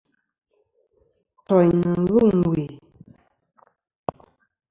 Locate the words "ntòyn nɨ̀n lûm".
1.41-2.39